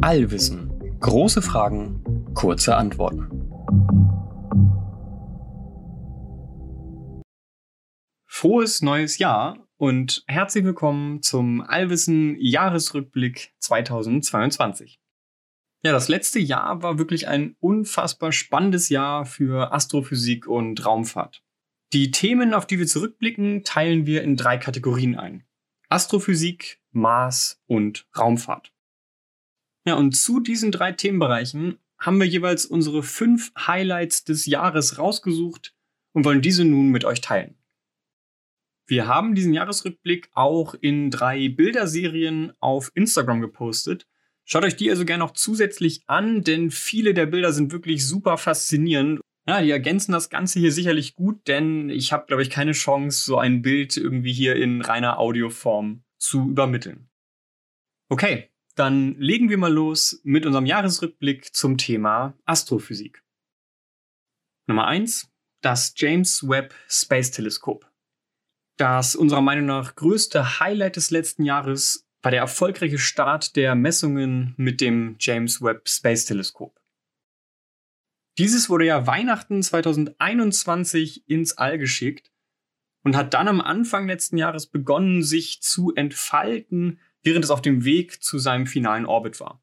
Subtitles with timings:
[0.00, 0.72] Allwissen.
[1.00, 2.02] Große Fragen,
[2.34, 3.28] kurze Antworten.
[8.26, 15.00] Frohes neues Jahr und herzlich willkommen zum Allwissen Jahresrückblick 2022.
[15.82, 21.42] Ja, das letzte Jahr war wirklich ein unfassbar spannendes Jahr für Astrophysik und Raumfahrt.
[21.92, 25.47] Die Themen, auf die wir zurückblicken, teilen wir in drei Kategorien ein.
[25.88, 28.72] Astrophysik, Mars und Raumfahrt.
[29.86, 35.74] Ja, und zu diesen drei Themenbereichen haben wir jeweils unsere fünf Highlights des Jahres rausgesucht
[36.12, 37.56] und wollen diese nun mit euch teilen.
[38.86, 44.06] Wir haben diesen Jahresrückblick auch in drei Bilderserien auf Instagram gepostet.
[44.44, 48.38] Schaut euch die also gerne noch zusätzlich an, denn viele der Bilder sind wirklich super
[48.38, 49.20] faszinierend.
[49.48, 53.24] Ja, die ergänzen das Ganze hier sicherlich gut, denn ich habe, glaube ich, keine Chance,
[53.24, 57.08] so ein Bild irgendwie hier in reiner Audioform zu übermitteln.
[58.10, 63.24] Okay, dann legen wir mal los mit unserem Jahresrückblick zum Thema Astrophysik.
[64.66, 65.30] Nummer eins:
[65.62, 67.90] Das James Webb Space Teleskop.
[68.76, 74.52] Das unserer Meinung nach größte Highlight des letzten Jahres war der erfolgreiche Start der Messungen
[74.58, 76.77] mit dem James Webb Space Teleskop.
[78.38, 82.30] Dieses wurde ja Weihnachten 2021 ins All geschickt
[83.02, 87.84] und hat dann am Anfang letzten Jahres begonnen, sich zu entfalten, während es auf dem
[87.84, 89.60] Weg zu seinem finalen Orbit war.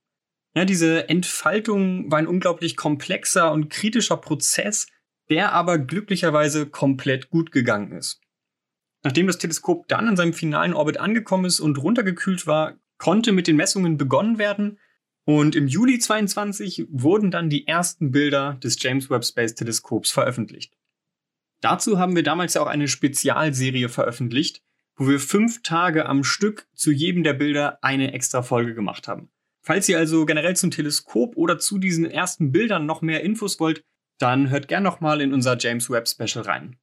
[0.55, 4.87] Ja, diese Entfaltung war ein unglaublich komplexer und kritischer Prozess,
[5.29, 8.19] der aber glücklicherweise komplett gut gegangen ist.
[9.03, 13.47] Nachdem das Teleskop dann in seinem finalen Orbit angekommen ist und runtergekühlt war, konnte mit
[13.47, 14.79] den Messungen begonnen werden
[15.25, 20.77] und im Juli 22 wurden dann die ersten Bilder des James Webb Space Teleskops veröffentlicht.
[21.61, 24.61] Dazu haben wir damals ja auch eine Spezialserie veröffentlicht,
[24.95, 29.29] wo wir fünf Tage am Stück zu jedem der Bilder eine extra Folge gemacht haben.
[29.61, 33.83] Falls ihr also generell zum Teleskop oder zu diesen ersten Bildern noch mehr Infos wollt,
[34.19, 36.77] dann hört gern nochmal in unser James Webb Special rein.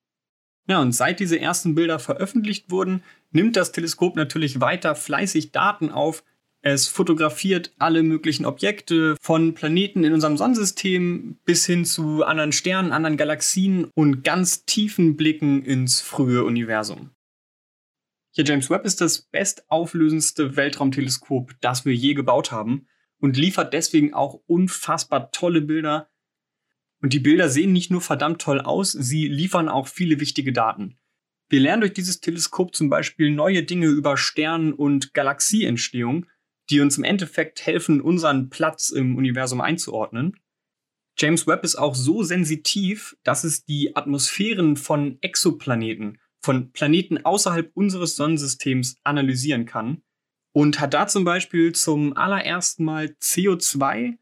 [0.69, 5.91] Ja, und seit diese ersten Bilder veröffentlicht wurden, nimmt das Teleskop natürlich weiter fleißig Daten
[5.91, 6.25] auf.
[6.65, 12.93] Es fotografiert alle möglichen Objekte von Planeten in unserem Sonnensystem bis hin zu anderen Sternen,
[12.93, 17.11] anderen Galaxien und ganz tiefen Blicken ins frühe Universum.
[18.35, 22.87] Ja, James Webb ist das bestauflösendste Weltraumteleskop, das wir je gebaut haben
[23.19, 26.11] und liefert deswegen auch unfassbar tolle Bilder.
[27.01, 30.97] Und die Bilder sehen nicht nur verdammt toll aus, sie liefern auch viele wichtige Daten.
[31.49, 36.27] Wir lernen durch dieses Teleskop zum Beispiel neue Dinge über Stern- und Galaxieentstehung,
[36.73, 40.37] die uns im Endeffekt helfen, unseren Platz im Universum einzuordnen.
[41.19, 47.71] James Webb ist auch so sensitiv, dass es die Atmosphären von Exoplaneten von Planeten außerhalb
[47.75, 50.03] unseres Sonnensystems analysieren kann
[50.53, 54.19] und hat da zum Beispiel zum allerersten Mal CO2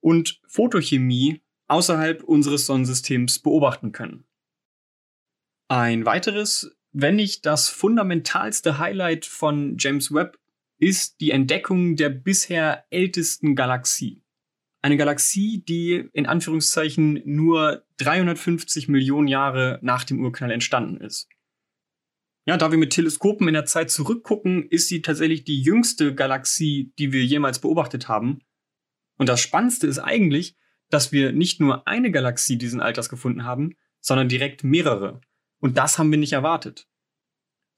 [0.00, 4.24] und Photochemie außerhalb unseres Sonnensystems beobachten können.
[5.68, 10.38] Ein weiteres, wenn nicht das fundamentalste Highlight von James Webb
[10.82, 14.24] ist die Entdeckung der bisher ältesten Galaxie.
[14.82, 21.28] Eine Galaxie, die in Anführungszeichen nur 350 Millionen Jahre nach dem Urknall entstanden ist.
[22.46, 26.92] Ja, da wir mit Teleskopen in der Zeit zurückgucken, ist sie tatsächlich die jüngste Galaxie,
[26.98, 28.40] die wir jemals beobachtet haben.
[29.18, 30.56] Und das Spannendste ist eigentlich,
[30.90, 35.20] dass wir nicht nur eine Galaxie diesen Alters gefunden haben, sondern direkt mehrere.
[35.60, 36.88] Und das haben wir nicht erwartet.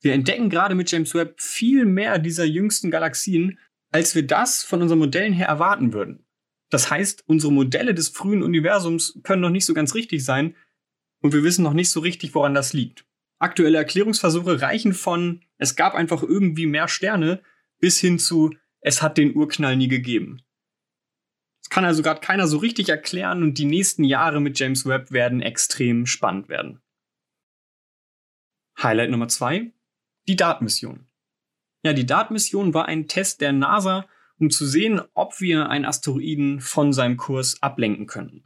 [0.04, 3.58] Wir entdecken gerade mit James Webb viel mehr dieser jüngsten Galaxien,
[3.90, 6.26] als wir das von unseren Modellen her erwarten würden.
[6.68, 10.56] Das heißt, unsere Modelle des frühen Universums können noch nicht so ganz richtig sein
[11.22, 13.06] und wir wissen noch nicht so richtig, woran das liegt.
[13.38, 17.40] Aktuelle Erklärungsversuche reichen von, es gab einfach irgendwie mehr Sterne,
[17.78, 20.42] bis hin zu, es hat den Urknall nie gegeben.
[21.62, 25.12] Das kann also gerade keiner so richtig erklären und die nächsten Jahre mit James Webb
[25.12, 26.82] werden extrem spannend werden.
[28.82, 29.72] Highlight Nummer zwei:
[30.28, 31.06] Die DART-Mission.
[31.84, 34.06] Ja, die DART-Mission war ein Test der NASA,
[34.38, 38.44] um zu sehen, ob wir einen Asteroiden von seinem Kurs ablenken könnten.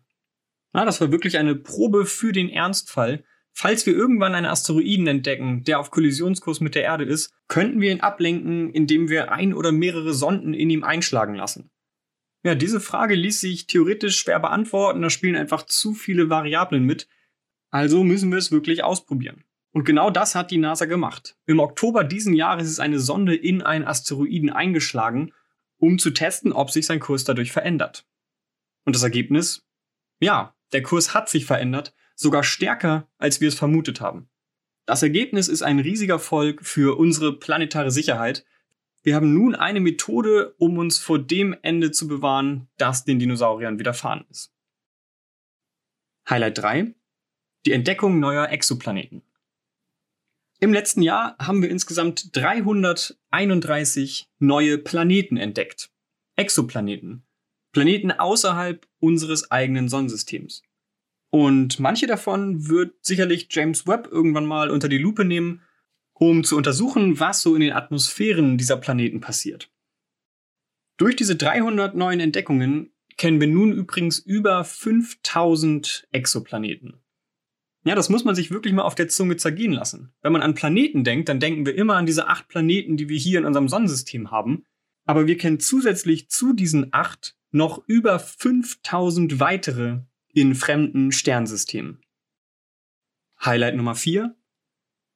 [0.75, 3.25] Ja, das war wirklich eine Probe für den Ernstfall,
[3.61, 7.91] Falls wir irgendwann einen Asteroiden entdecken, der auf Kollisionskurs mit der Erde ist, könnten wir
[7.91, 11.69] ihn ablenken, indem wir ein oder mehrere Sonden in ihm einschlagen lassen.
[12.45, 17.09] Ja, diese Frage ließ sich theoretisch schwer beantworten, da spielen einfach zu viele Variablen mit.
[17.71, 19.43] Also müssen wir es wirklich ausprobieren.
[19.73, 21.37] Und genau das hat die NASA gemacht.
[21.47, 25.33] Im Oktober diesen Jahres ist eine Sonde in einen Asteroiden eingeschlagen,
[25.77, 28.07] um zu testen, ob sich sein Kurs dadurch verändert.
[28.85, 29.67] Und das Ergebnis?
[30.21, 34.29] Ja, der Kurs hat sich verändert sogar stärker, als wir es vermutet haben.
[34.87, 38.45] Das Ergebnis ist ein riesiger Erfolg für unsere planetare Sicherheit,
[39.05, 43.79] Wir haben nun eine Methode, um uns vor dem Ende zu bewahren, das den Dinosauriern
[43.79, 44.53] widerfahren ist.
[46.29, 46.95] Highlight 3.
[47.65, 49.23] Die Entdeckung neuer Exoplaneten.
[50.61, 55.93] Im letzten Jahr haben wir insgesamt 331 neue Planeten entdeckt.
[56.35, 57.23] Exoplaneten.
[57.71, 60.63] Planeten außerhalb unseres eigenen Sonnensystems.
[61.31, 65.63] Und manche davon wird sicherlich James Webb irgendwann mal unter die Lupe nehmen,
[66.13, 69.71] um zu untersuchen, was so in den Atmosphären dieser Planeten passiert.
[70.97, 77.01] Durch diese 300 neuen Entdeckungen kennen wir nun übrigens über 5000 Exoplaneten.
[77.89, 80.13] Ja, das muss man sich wirklich mal auf der Zunge zergehen lassen.
[80.21, 83.17] Wenn man an Planeten denkt, dann denken wir immer an diese acht Planeten, die wir
[83.17, 84.67] hier in unserem Sonnensystem haben.
[85.07, 90.01] Aber wir kennen zusätzlich zu diesen acht noch über 5000 weitere
[90.35, 92.03] in fremden Sternsystemen.
[93.43, 94.37] Highlight Nummer 4.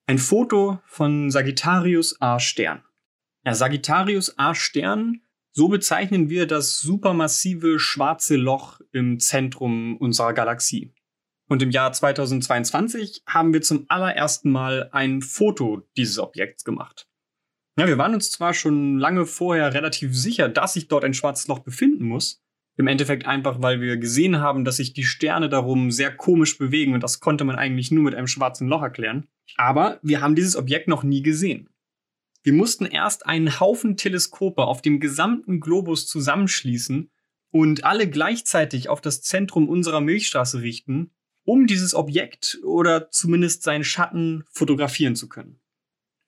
[0.06, 2.82] Ein Foto von Sagittarius A Stern.
[3.44, 5.20] Ja, Sagittarius A Stern,
[5.50, 10.94] so bezeichnen wir das supermassive schwarze Loch im Zentrum unserer Galaxie.
[11.52, 17.06] Und im Jahr 2022 haben wir zum allerersten Mal ein Foto dieses Objekts gemacht.
[17.78, 21.48] Ja, wir waren uns zwar schon lange vorher relativ sicher, dass sich dort ein schwarzes
[21.48, 22.40] Loch befinden muss.
[22.78, 26.94] Im Endeffekt einfach, weil wir gesehen haben, dass sich die Sterne darum sehr komisch bewegen
[26.94, 29.28] und das konnte man eigentlich nur mit einem schwarzen Loch erklären.
[29.58, 31.68] Aber wir haben dieses Objekt noch nie gesehen.
[32.42, 37.10] Wir mussten erst einen Haufen Teleskope auf dem gesamten Globus zusammenschließen
[37.50, 41.10] und alle gleichzeitig auf das Zentrum unserer Milchstraße richten,
[41.44, 45.60] um dieses Objekt oder zumindest seinen Schatten fotografieren zu können.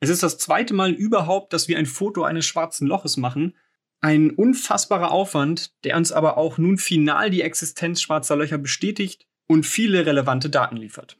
[0.00, 3.54] Es ist das zweite Mal überhaupt, dass wir ein Foto eines schwarzen Loches machen.
[4.00, 9.64] Ein unfassbarer Aufwand, der uns aber auch nun final die Existenz schwarzer Löcher bestätigt und
[9.64, 11.18] viele relevante Daten liefert.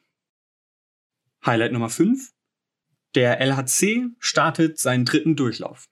[1.46, 2.32] Highlight Nummer 5.
[3.14, 5.88] Der LHC startet seinen dritten Durchlauf.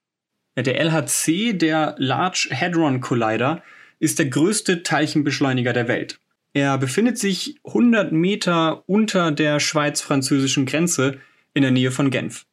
[0.57, 3.63] Der LHC, der Large Hadron Collider,
[3.99, 6.21] ist der größte Teilchenbeschleuniger der Welt.
[6.55, 11.19] Er befindet sich 100 Meter unter der schweiz-französischen Grenze
[11.55, 12.47] in der Nähe von Genf.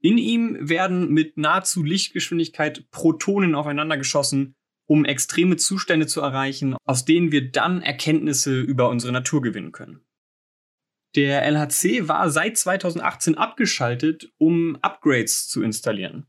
[0.00, 4.54] In ihm werden mit nahezu Lichtgeschwindigkeit Protonen aufeinander geschossen,
[4.86, 10.00] um extreme Zustände zu erreichen, aus denen wir dann Erkenntnisse über unsere Natur gewinnen können.
[11.16, 16.26] Der LHC war seit 2018 abgeschaltet, um Upgrades zu installieren.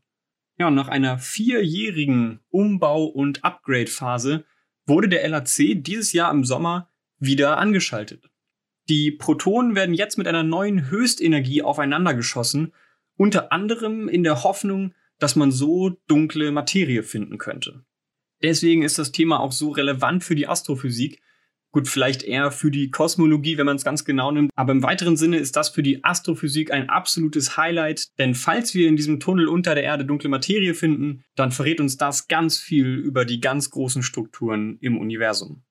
[0.58, 4.44] Ja, und nach einer vierjährigen Umbau- und Upgrade-Phase
[4.88, 8.30] wurde der LHC dieses Jahr im Sommer wieder angeschaltet.
[8.88, 12.72] Die Protonen werden jetzt mit einer neuen Höchstenergie aufeinander geschossen,
[13.16, 17.84] unter anderem in der Hoffnung, dass man so dunkle Materie finden könnte.
[18.42, 21.20] Deswegen ist das Thema auch so relevant für die Astrophysik.
[21.78, 24.50] Gut, vielleicht eher für die Kosmologie, wenn man es ganz genau nimmt.
[24.56, 28.18] Aber im weiteren Sinne ist das für die Astrophysik ein absolutes Highlight.
[28.18, 31.96] Denn falls wir in diesem Tunnel unter der Erde dunkle Materie finden, dann verrät uns
[31.96, 35.62] das ganz viel über die ganz großen Strukturen im Universum.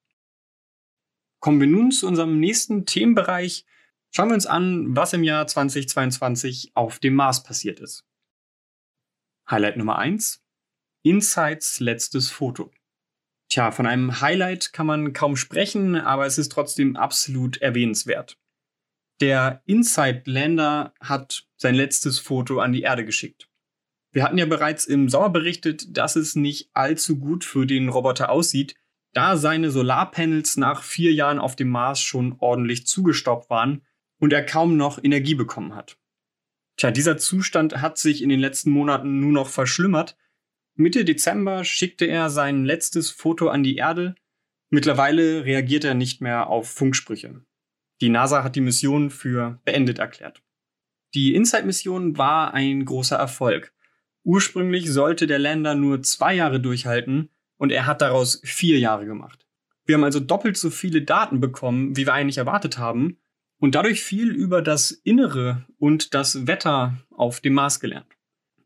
[1.42, 3.66] Kommen wir nun zu unserem nächsten Themenbereich.
[4.10, 8.06] Schauen wir uns an, was im Jahr 2022 auf dem Mars passiert ist.
[9.52, 10.42] Highlight Nummer 1.
[11.04, 12.72] Insights letztes Foto.
[13.50, 18.38] Tja, von einem Highlight kann man kaum sprechen, aber es ist trotzdem absolut erwähnenswert.
[19.22, 23.50] Der Insight Lander hat sein letztes Foto an die Erde geschickt.
[24.12, 28.30] Wir hatten ja bereits im Sommer berichtet, dass es nicht allzu gut für den Roboter
[28.30, 28.76] aussieht,
[29.14, 33.86] da seine Solarpanels nach vier Jahren auf dem Mars schon ordentlich zugestaubt waren
[34.20, 35.98] und er kaum noch Energie bekommen hat.
[36.78, 40.16] Tja, dieser Zustand hat sich in den letzten Monaten nur noch verschlimmert
[40.80, 44.14] Mitte Dezember schickte er sein letztes Foto an die Erde.
[44.70, 47.42] Mittlerweile reagiert er nicht mehr auf Funksprüche.
[48.00, 50.44] Die NASA hat die Mission für beendet erklärt.
[51.16, 53.74] Die InSight-Mission war ein großer Erfolg.
[54.24, 59.48] Ursprünglich sollte der Lander nur zwei Jahre durchhalten und er hat daraus vier Jahre gemacht.
[59.86, 63.18] Wir haben also doppelt so viele Daten bekommen, wie wir eigentlich erwartet haben
[63.58, 68.17] und dadurch viel über das Innere und das Wetter auf dem Mars gelernt.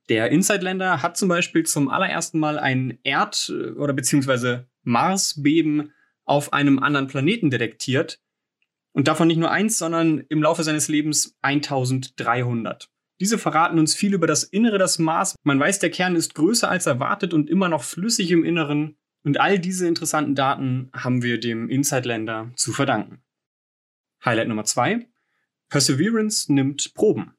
[0.09, 5.91] Der Inside-Länder hat zum Beispiel zum allerersten Mal ein Erd- oder beziehungsweise Marsbeben
[6.25, 8.19] auf einem anderen Planeten detektiert.
[8.93, 12.89] Und davon nicht nur eins, sondern im Laufe seines Lebens 1300.
[13.21, 15.35] Diese verraten uns viel über das Innere des Mars.
[15.43, 18.97] Man weiß, der Kern ist größer als erwartet und immer noch flüssig im Inneren.
[19.23, 23.21] Und all diese interessanten Daten haben wir dem Inside-Länder zu verdanken.
[24.25, 25.07] Highlight Nummer zwei:
[25.69, 27.33] Perseverance nimmt Proben.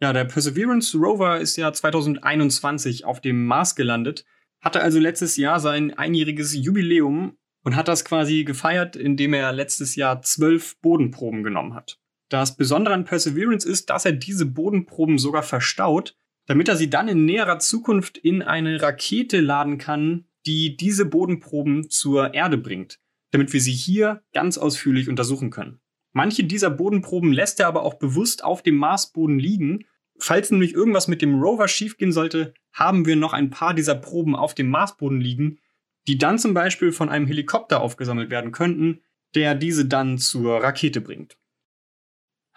[0.00, 4.24] Ja, der Perseverance Rover ist ja 2021 auf dem Mars gelandet,
[4.60, 9.96] hatte also letztes Jahr sein einjähriges Jubiläum und hat das quasi gefeiert, indem er letztes
[9.96, 11.98] Jahr zwölf Bodenproben genommen hat.
[12.28, 16.14] Das Besondere an Perseverance ist, dass er diese Bodenproben sogar verstaut,
[16.46, 21.90] damit er sie dann in näherer Zukunft in eine Rakete laden kann, die diese Bodenproben
[21.90, 23.00] zur Erde bringt,
[23.32, 25.80] damit wir sie hier ganz ausführlich untersuchen können.
[26.12, 29.84] Manche dieser Bodenproben lässt er aber auch bewusst auf dem Marsboden liegen.
[30.18, 34.34] Falls nämlich irgendwas mit dem Rover schiefgehen sollte, haben wir noch ein paar dieser Proben
[34.34, 35.58] auf dem Marsboden liegen,
[36.06, 39.02] die dann zum Beispiel von einem Helikopter aufgesammelt werden könnten,
[39.34, 41.38] der diese dann zur Rakete bringt.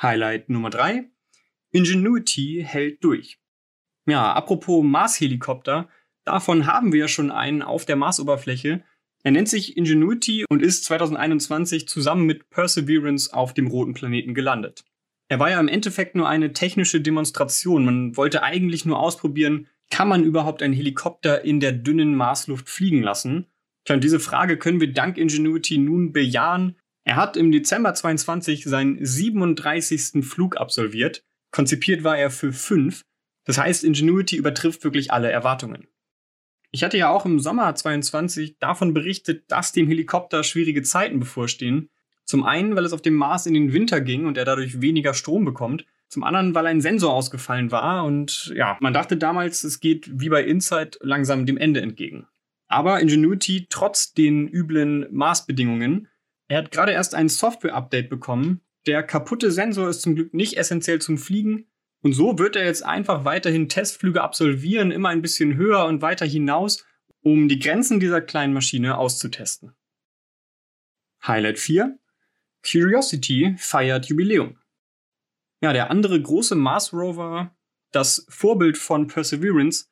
[0.02, 1.10] Highlight Nummer 3.
[1.72, 3.40] Ingenuity hält durch.
[4.06, 5.90] Ja, apropos Mars-Helikopter,
[6.24, 8.84] davon haben wir ja schon einen auf der Marsoberfläche.
[9.24, 14.84] Er nennt sich Ingenuity und ist 2021 zusammen mit Perseverance auf dem roten Planeten gelandet.
[15.30, 17.86] Er war ja im Endeffekt nur eine technische Demonstration.
[17.86, 23.04] Man wollte eigentlich nur ausprobieren, kann man überhaupt einen Helikopter in der dünnen Marsluft fliegen
[23.04, 23.46] lassen?
[23.86, 26.78] Tja, und diese Frage können wir dank Ingenuity nun bejahen.
[27.04, 30.24] Er hat im Dezember 22 seinen 37.
[30.26, 31.24] Flug absolviert.
[31.52, 33.02] Konzipiert war er für fünf.
[33.46, 35.88] Das heißt, Ingenuity übertrifft wirklich alle Erwartungen.
[36.72, 41.90] Ich hatte ja auch im Sommer 22 davon berichtet, dass dem Helikopter schwierige Zeiten bevorstehen.
[42.24, 45.14] Zum einen, weil es auf dem Mars in den Winter ging und er dadurch weniger
[45.14, 45.86] Strom bekommt.
[46.08, 50.30] Zum anderen, weil ein Sensor ausgefallen war und ja, man dachte damals, es geht wie
[50.30, 52.28] bei Insight langsam dem Ende entgegen.
[52.68, 56.08] Aber Ingenuity, trotz den üblen Maßbedingungen,
[56.48, 58.62] er hat gerade erst ein Software-Update bekommen.
[58.88, 61.68] Der kaputte Sensor ist zum Glück nicht essentiell zum Fliegen,
[62.02, 66.26] und so wird er jetzt einfach weiterhin Testflüge absolvieren, immer ein bisschen höher und weiter
[66.26, 66.86] hinaus,
[67.22, 69.76] um die Grenzen dieser kleinen Maschine auszutesten.
[71.26, 72.00] Highlight 4.
[72.64, 74.58] Curiosity feiert Jubiläum.
[75.62, 77.56] Ja, der andere große Mars Rover,
[77.92, 79.86] das Vorbild von Perseverance,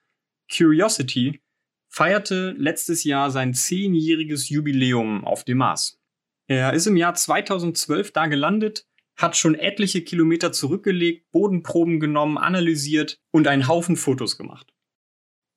[0.51, 1.41] Curiosity,
[1.87, 5.99] feierte letztes Jahr sein zehnjähriges Jubiläum auf dem Mars.
[6.47, 8.87] Er ist im Jahr 2012 da gelandet
[9.19, 14.73] hat schon etliche Kilometer zurückgelegt, Bodenproben genommen, analysiert und einen Haufen Fotos gemacht.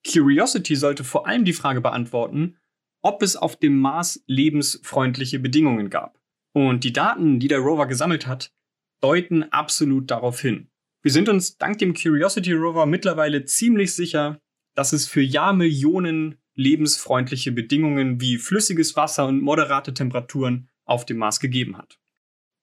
[0.04, 2.56] Curiosity sollte vor allem die Frage beantworten,
[3.02, 6.20] ob es auf dem Mars lebensfreundliche Bedingungen gab.
[6.52, 8.52] Und die Daten, die der Rover gesammelt hat,
[9.00, 10.68] deuten absolut darauf hin.
[11.02, 14.40] Wir sind uns dank dem Curiosity Rover mittlerweile ziemlich sicher,
[14.74, 21.38] dass es für Jahrmillionen lebensfreundliche Bedingungen wie flüssiges Wasser und moderate Temperaturen auf dem Mars
[21.38, 22.01] gegeben hat.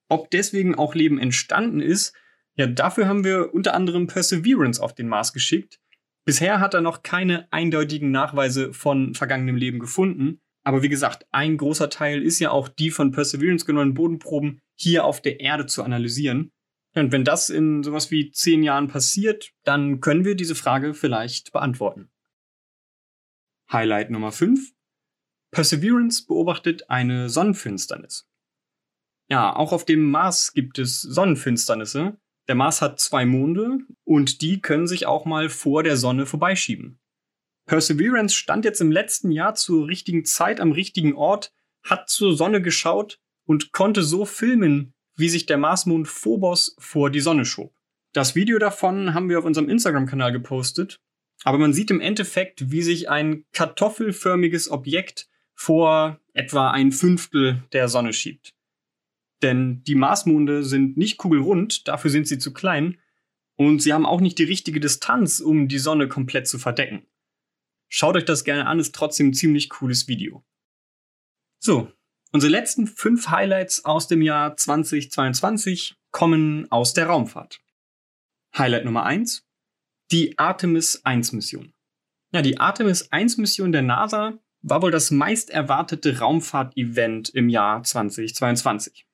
[0.10, 2.14] Ob deswegen auch Leben entstanden ist,
[2.56, 5.80] ja, dafür haben wir unter anderem Perseverance auf den Mars geschickt.
[6.26, 10.42] Bisher hat er noch keine eindeutigen Nachweise von vergangenem Leben gefunden.
[10.64, 15.06] Aber wie gesagt, ein großer Teil ist ja auch die von Perseverance genommenen Bodenproben hier
[15.06, 16.52] auf der Erde zu analysieren.
[16.96, 21.54] Und wenn das in sowas wie zehn Jahren passiert, dann können wir diese Frage vielleicht
[21.54, 22.10] beantworten.
[23.72, 24.74] Highlight Nummer 5.
[25.52, 28.28] Perseverance beobachtet eine Sonnenfinsternis.
[29.30, 32.18] Ja, auch auf dem Mars gibt es Sonnenfinsternisse.
[32.48, 37.00] Der Mars hat zwei Monde und die können sich auch mal vor der Sonne vorbeischieben.
[37.68, 42.64] Perseverance stand jetzt im letzten Jahr zur richtigen Zeit am richtigen Ort, hat zur Sonne
[42.64, 47.72] geschaut und konnte so filmen, wie sich der Marsmond Phobos vor die Sonne schob.
[48.14, 51.00] Das Video davon haben wir auf unserem Instagram-Kanal gepostet,
[51.44, 57.88] aber man sieht im Endeffekt, wie sich ein kartoffelförmiges Objekt vor etwa ein Fünftel der
[57.90, 58.56] Sonne schiebt.
[59.42, 62.98] Denn die Marsmonde sind nicht kugelrund, dafür sind sie zu klein
[63.56, 67.06] und sie haben auch nicht die richtige Distanz, um die Sonne komplett zu verdecken.
[67.88, 70.46] Schaut euch das gerne an, ist trotzdem ein ziemlich cooles Video.
[71.60, 71.92] So,
[72.32, 77.60] unsere letzten fünf Highlights aus dem Jahr 2022 kommen aus der Raumfahrt.
[78.58, 79.46] Highlight Nummer eins:
[80.12, 81.74] die Artemis 1 Mission.
[82.32, 87.84] Ja, die Artemis 1 Mission der NASA war wohl das meist erwartete Raumfahrt-Event im Jahr
[87.84, 89.09] 2022.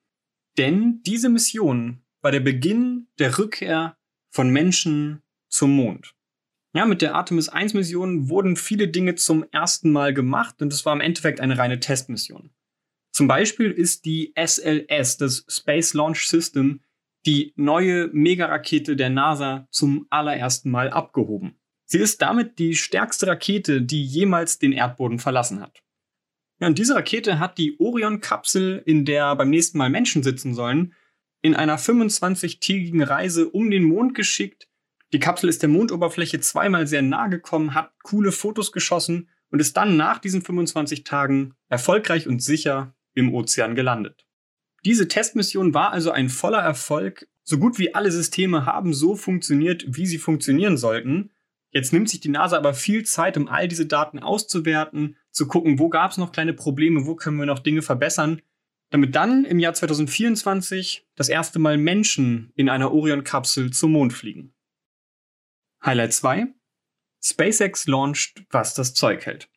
[0.57, 3.97] Denn diese Mission war der Beginn der Rückkehr
[4.31, 6.15] von Menschen zum Mond.
[6.73, 10.85] Ja, mit der Artemis 1 Mission wurden viele Dinge zum ersten Mal gemacht und es
[10.85, 12.51] war im Endeffekt eine reine Testmission.
[13.13, 16.81] Zum Beispiel ist die SLS, das Space Launch System,
[17.25, 21.57] die neue Megarakete der NASA zum allerersten Mal abgehoben.
[21.85, 25.84] Sie ist damit die stärkste Rakete, die jemals den Erdboden verlassen hat.
[26.59, 30.93] Ja, und diese Rakete hat die Orion-Kapsel, in der beim nächsten Mal Menschen sitzen sollen,
[31.41, 34.67] in einer 25-tägigen Reise um den Mond geschickt.
[35.13, 39.77] Die Kapsel ist der Mondoberfläche zweimal sehr nahe gekommen, hat coole Fotos geschossen und ist
[39.77, 44.25] dann nach diesen 25 Tagen erfolgreich und sicher im Ozean gelandet.
[44.85, 47.27] Diese Testmission war also ein voller Erfolg.
[47.43, 51.31] So gut wie alle Systeme haben so funktioniert, wie sie funktionieren sollten.
[51.71, 55.79] Jetzt nimmt sich die NASA aber viel Zeit, um all diese Daten auszuwerten, zu gucken,
[55.79, 58.41] wo gab es noch kleine Probleme, wo können wir noch Dinge verbessern,
[58.89, 64.53] damit dann im Jahr 2024 das erste Mal Menschen in einer Orion-Kapsel zum Mond fliegen.
[65.83, 66.47] Highlight 2.
[67.21, 69.49] SpaceX launcht, was das Zeug hält.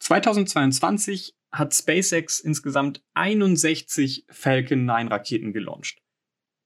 [0.00, 6.02] 2022 hat SpaceX insgesamt 61 Falcon 9 Raketen gelauncht.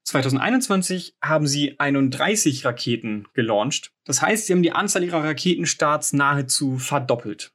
[0.03, 3.93] 2021 haben sie 31 Raketen gelauncht.
[4.03, 7.53] Das heißt, sie haben die Anzahl ihrer Raketenstarts nahezu verdoppelt.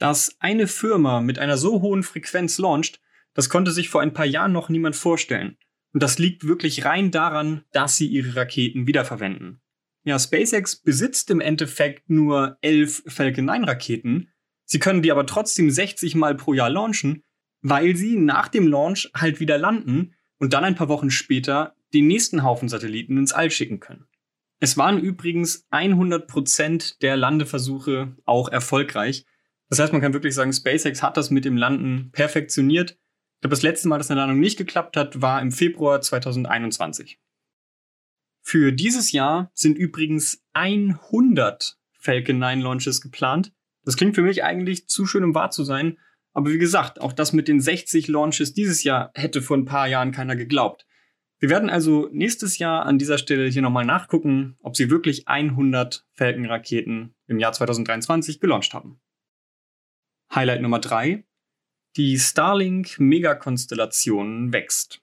[0.00, 3.00] Dass eine Firma mit einer so hohen Frequenz launcht,
[3.34, 5.58] das konnte sich vor ein paar Jahren noch niemand vorstellen.
[5.92, 9.60] Und das liegt wirklich rein daran, dass sie ihre Raketen wiederverwenden.
[10.02, 14.32] Ja, SpaceX besitzt im Endeffekt nur elf Falcon 9 Raketen.
[14.64, 17.22] Sie können die aber trotzdem 60 Mal pro Jahr launchen,
[17.60, 22.06] weil sie nach dem Launch halt wieder landen und dann ein paar Wochen später den
[22.06, 24.06] nächsten Haufen Satelliten ins All schicken können.
[24.60, 29.26] Es waren übrigens 100% der Landeversuche auch erfolgreich.
[29.70, 32.98] Das heißt, man kann wirklich sagen, SpaceX hat das mit dem Landen perfektioniert.
[33.36, 37.18] Ich glaube, das letzte Mal, dass eine Landung nicht geklappt hat, war im Februar 2021.
[38.42, 43.52] Für dieses Jahr sind übrigens 100 Falcon 9 Launches geplant.
[43.84, 45.98] Das klingt für mich eigentlich zu schön, um wahr zu sein.
[46.32, 49.86] Aber wie gesagt, auch das mit den 60 Launches dieses Jahr hätte vor ein paar
[49.86, 50.86] Jahren keiner geglaubt.
[51.38, 56.06] Wir werden also nächstes Jahr an dieser Stelle hier nochmal nachgucken, ob sie wirklich 100
[56.12, 59.00] Falcon-Raketen im Jahr 2023 gelauncht haben.
[60.32, 61.24] Highlight Nummer 3.
[61.96, 65.00] Die Starlink-Megakonstellation wächst.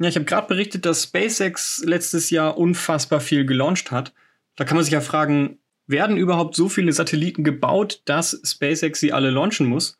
[0.00, 4.12] Ja, ich habe gerade berichtet, dass SpaceX letztes Jahr unfassbar viel gelauncht hat.
[4.56, 9.12] Da kann man sich ja fragen, werden überhaupt so viele Satelliten gebaut, dass SpaceX sie
[9.12, 9.96] alle launchen muss?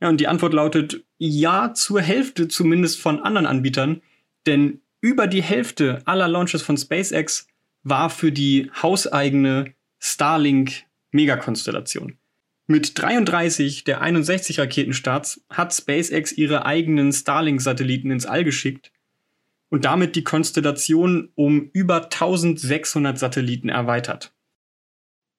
[0.00, 4.02] Ja, und die Antwort lautet ja, zur Hälfte zumindest von anderen Anbietern,
[4.46, 7.46] denn über die Hälfte aller Launches von SpaceX
[7.82, 12.18] war für die hauseigene Starlink Megakonstellation.
[12.66, 18.92] Mit 33 der 61 Raketenstarts hat SpaceX ihre eigenen Starlink-Satelliten ins All geschickt
[19.68, 24.32] und damit die Konstellation um über 1600 Satelliten erweitert.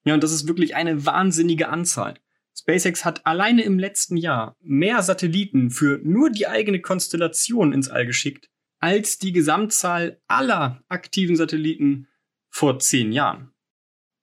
[0.06, 2.16] Ja, und das ist wirklich eine wahnsinnige Anzahl.
[2.56, 8.06] SpaceX hat alleine im letzten Jahr mehr Satelliten für nur die eigene Konstellation ins All
[8.06, 12.08] geschickt, als die Gesamtzahl aller aktiven Satelliten
[12.50, 13.52] vor zehn Jahren.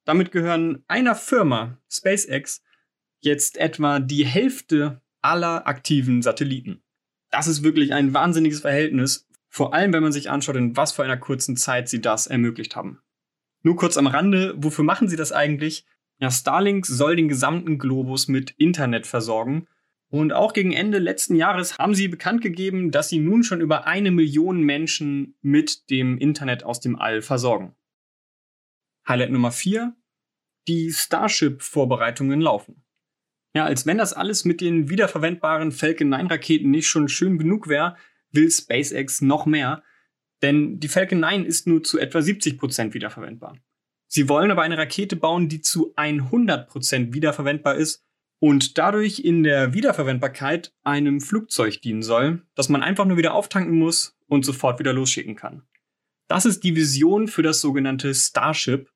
[0.04, 2.62] Damit gehören einer Firma, SpaceX,
[3.20, 6.82] jetzt etwa die Hälfte aller aktiven Satelliten.
[7.30, 11.04] Das ist wirklich ein wahnsinniges Verhältnis, vor allem wenn man sich anschaut, in was für
[11.04, 13.00] einer kurzen Zeit sie das ermöglicht haben.
[13.62, 15.84] Nur kurz am Rande, wofür machen sie das eigentlich?
[16.18, 19.66] Ja, Starlink soll den gesamten Globus mit Internet versorgen
[20.10, 23.86] und auch gegen Ende letzten Jahres haben sie bekannt gegeben, dass sie nun schon über
[23.86, 27.76] eine Million Menschen mit dem Internet aus dem All versorgen.
[29.06, 29.94] Highlight Nummer 4.
[30.66, 32.82] Die Starship-Vorbereitungen laufen.
[33.54, 37.68] Ja, als wenn das alles mit den wiederverwendbaren Falcon 9 Raketen nicht schon schön genug
[37.68, 37.96] wäre,
[38.30, 39.82] will SpaceX noch mehr,
[40.42, 43.56] denn die Falcon 9 ist nur zu etwa 70 Prozent wiederverwendbar.
[44.06, 48.04] Sie wollen aber eine Rakete bauen, die zu 100 Prozent wiederverwendbar ist
[48.40, 53.78] und dadurch in der Wiederverwendbarkeit einem Flugzeug dienen soll, das man einfach nur wieder auftanken
[53.78, 55.62] muss und sofort wieder losschicken kann.
[56.28, 58.90] Das ist die Vision für das sogenannte Starship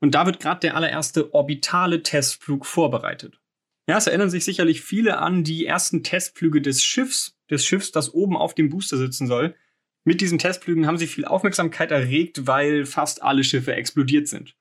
[0.00, 3.40] und da wird gerade der allererste orbitale Testflug vorbereitet.
[3.88, 8.12] Ja, es erinnern sich sicherlich viele an die ersten Testflüge des Schiffs, des Schiffs, das
[8.12, 9.54] oben auf dem Booster sitzen soll.
[10.04, 14.56] Mit diesen Testflügen haben sie viel Aufmerksamkeit erregt, weil fast alle Schiffe explodiert sind.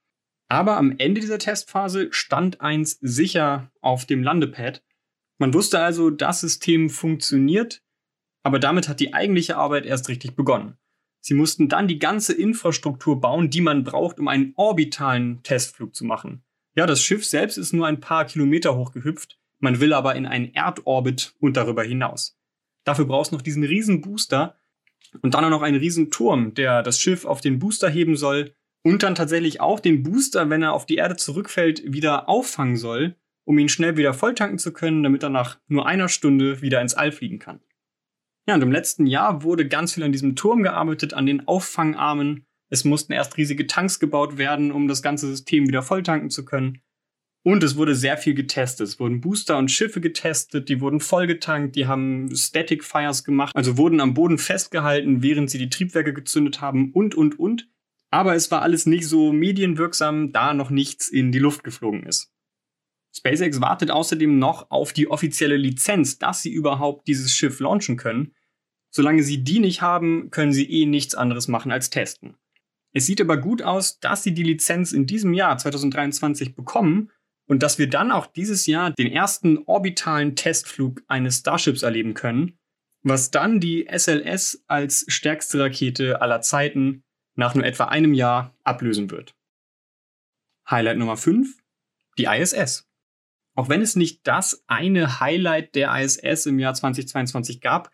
[0.47, 4.83] Aber am Ende dieser Testphase stand eins sicher auf dem Landepad.
[5.39, 7.81] Man wusste also, das System funktioniert,
[8.43, 10.77] aber damit hat die eigentliche Arbeit erst richtig begonnen.
[11.19, 16.05] Sie mussten dann die ganze Infrastruktur bauen, die man braucht, um einen orbitalen Testflug zu
[16.05, 16.44] machen.
[16.75, 20.25] Ja, das Schiff selbst ist nur ein paar Kilometer hoch gehüpft, man will aber in
[20.25, 22.37] einen Erdorbit und darüber hinaus.
[22.83, 24.57] Dafür brauchst du noch diesen riesen Booster
[25.21, 28.53] und dann auch noch einen riesen Turm, der das Schiff auf den Booster heben soll
[28.83, 33.15] und dann tatsächlich auch den Booster, wenn er auf die Erde zurückfällt, wieder auffangen soll,
[33.45, 36.93] um ihn schnell wieder volltanken zu können, damit er nach nur einer Stunde wieder ins
[36.93, 37.61] All fliegen kann.
[38.47, 42.45] Ja, und im letzten Jahr wurde ganz viel an diesem Turm gearbeitet, an den Auffangarmen.
[42.75, 46.81] Es mussten erst riesige Tanks gebaut werden, um das ganze System wieder volltanken zu können.
[47.41, 48.85] Und es wurde sehr viel getestet.
[48.85, 53.77] Es wurden Booster und Schiffe getestet, die wurden vollgetankt, die haben Static Fires gemacht, also
[53.77, 57.69] wurden am Boden festgehalten, während sie die Triebwerke gezündet haben und, und, und.
[58.11, 62.33] Aber es war alles nicht so medienwirksam, da noch nichts in die Luft geflogen ist.
[63.15, 68.33] SpaceX wartet außerdem noch auf die offizielle Lizenz, dass sie überhaupt dieses Schiff launchen können.
[68.89, 72.35] Solange sie die nicht haben, können sie eh nichts anderes machen als testen.
[72.95, 77.11] Es sieht aber gut aus, dass sie die Lizenz in diesem Jahr 2023 bekommen
[77.45, 82.57] und dass wir dann auch dieses Jahr den ersten orbitalen Testflug eines Starships erleben können,
[83.03, 87.03] was dann die SLS als stärkste Rakete aller Zeiten
[87.35, 89.35] nach nur etwa einem Jahr ablösen wird.
[90.69, 91.53] Highlight Nummer 5,
[92.17, 92.87] die ISS.
[93.55, 97.91] Auch wenn es nicht das eine Highlight der ISS im Jahr 2022 gab,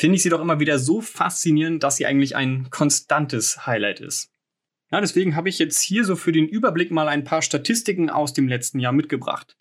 [0.00, 4.32] finde ich sie doch immer wieder so faszinierend, dass sie eigentlich ein konstantes Highlight ist.
[4.90, 8.32] Ja, deswegen habe ich jetzt hier so für den Überblick mal ein paar Statistiken aus
[8.32, 9.58] dem letzten Jahr mitgebracht.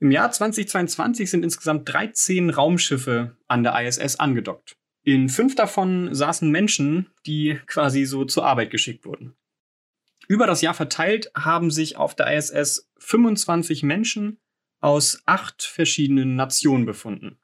[0.00, 4.78] Im Jahr 2022 sind insgesamt 13 Raumschiffe an der ISS angedockt.
[5.02, 9.36] In fünf davon saßen Menschen, die quasi so zur Arbeit geschickt wurden.
[10.28, 14.40] Über das Jahr verteilt haben sich auf der ISS 25 Menschen
[14.80, 17.38] aus acht verschiedenen Nationen befunden.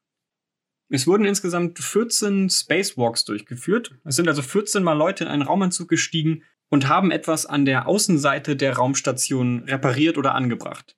[0.94, 3.94] Es wurden insgesamt 14 Spacewalks durchgeführt.
[4.04, 7.88] Es sind also 14 Mal Leute in einen Raumanzug gestiegen und haben etwas an der
[7.88, 10.94] Außenseite der Raumstation repariert oder angebracht.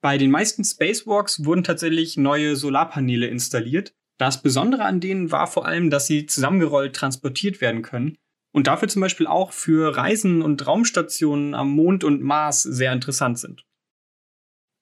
[0.00, 3.94] Bei den meisten Spacewalks wurden tatsächlich neue Solarpaneele installiert.
[4.16, 8.16] Das Besondere an denen war vor allem, dass sie zusammengerollt transportiert werden können
[8.50, 13.38] und dafür zum Beispiel auch für Reisen und Raumstationen am Mond und Mars sehr interessant
[13.38, 13.66] sind.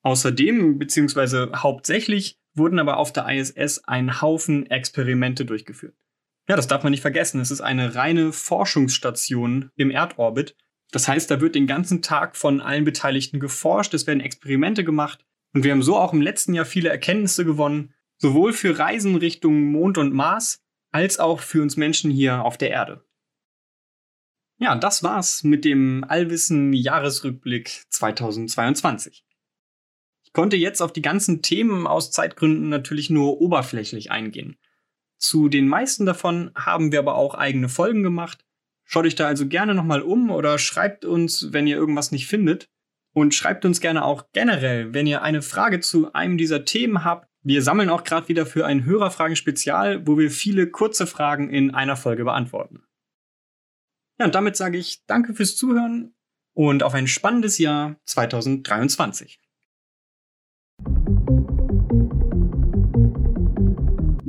[0.03, 5.97] Außerdem, beziehungsweise hauptsächlich, wurden aber auf der ISS ein Haufen Experimente durchgeführt.
[6.49, 7.41] Ja, das darf man nicht vergessen.
[7.41, 10.57] Es ist eine reine Forschungsstation im Erdorbit.
[10.91, 15.25] Das heißt, da wird den ganzen Tag von allen Beteiligten geforscht, es werden Experimente gemacht
[15.55, 19.73] und wir haben so auch im letzten Jahr viele Erkenntnisse gewonnen, sowohl für Reisen Richtung
[19.73, 23.05] Mond und Mars als auch für uns Menschen hier auf der Erde.
[24.59, 29.25] Ja, das war's mit dem Allwissen Jahresrückblick 2022.
[30.33, 34.57] Konnte jetzt auf die ganzen Themen aus Zeitgründen natürlich nur oberflächlich eingehen.
[35.19, 38.45] Zu den meisten davon haben wir aber auch eigene Folgen gemacht.
[38.85, 42.69] Schaut euch da also gerne nochmal um oder schreibt uns, wenn ihr irgendwas nicht findet.
[43.15, 47.29] Und schreibt uns gerne auch generell, wenn ihr eine Frage zu einem dieser Themen habt.
[47.43, 51.97] Wir sammeln auch gerade wieder für ein Hörerfragen-Spezial, wo wir viele kurze Fragen in einer
[51.97, 52.83] Folge beantworten.
[54.19, 56.15] Ja, und damit sage ich danke fürs Zuhören
[56.55, 59.42] und auf ein spannendes Jahr 2023.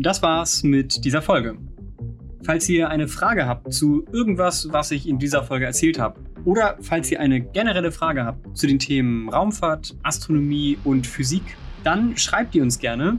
[0.03, 1.57] Das war's mit dieser Folge.
[2.43, 6.75] Falls ihr eine Frage habt zu irgendwas, was ich in dieser Folge erzählt habe, oder
[6.81, 12.53] falls ihr eine generelle Frage habt zu den Themen Raumfahrt, Astronomie und Physik, dann schreibt
[12.53, 13.17] ihr uns gerne.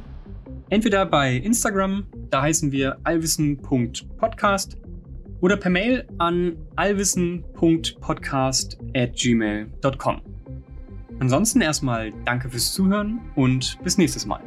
[0.69, 4.77] Entweder bei Instagram, da heißen wir allwissen.podcast,
[5.41, 10.21] oder per Mail an allwissen.podcast at gmail.com.
[11.19, 14.43] Ansonsten erstmal danke fürs Zuhören und bis nächstes Mal.